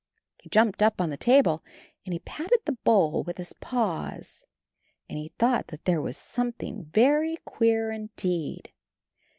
He 0.41 0.49
jumped 0.49 0.81
up 0.81 0.99
on 0.99 1.11
the 1.11 1.15
table 1.15 1.63
and 2.07 2.13
he 2.13 2.17
patted 2.17 2.61
the 2.65 2.71
bowl 2.71 3.21
with 3.21 3.37
his 3.37 3.53
paws, 3.53 4.47
and 5.07 5.19
he 5.19 5.27
thought 5.37 5.67
that 5.67 5.85
there 5.85 6.01
was 6.01 6.17
something 6.17 6.85
very 6.85 7.37
queer 7.45 7.91
indeed. 7.91 8.71